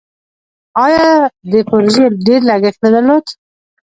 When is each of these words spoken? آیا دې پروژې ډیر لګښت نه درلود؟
آیا 0.85 1.07
دې 1.51 1.61
پروژې 1.69 2.05
ډیر 2.27 2.41
لګښت 2.49 2.79
نه 2.83 2.89
درلود؟ 2.95 3.25